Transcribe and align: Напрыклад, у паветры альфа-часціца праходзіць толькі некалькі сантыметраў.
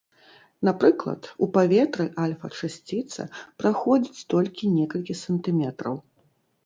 Напрыклад, 0.67 1.27
у 1.45 1.49
паветры 1.57 2.07
альфа-часціца 2.23 3.27
праходзіць 3.63 4.27
толькі 4.35 4.73
некалькі 4.79 5.21
сантыметраў. 5.25 5.95